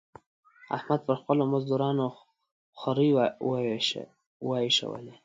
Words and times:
احمد 0.75 0.99
پر 1.07 1.15
خپلو 1.21 1.43
مزدورانو 1.53 2.07
خورۍ 2.79 3.09
واېشولې. 4.47 5.15